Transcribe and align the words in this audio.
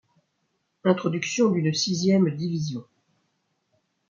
Introduction 0.83 1.51
d'une 1.51 1.71
sixième 1.75 2.35
division. 2.35 2.83